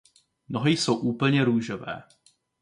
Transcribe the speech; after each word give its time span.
Nohy 0.49 0.71
jsou 0.77 0.95
úplně 0.95 1.45
růžové. 1.45 2.03